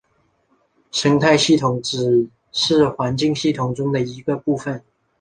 [0.91, 4.83] 生态系统只是环境系统中的一个部分。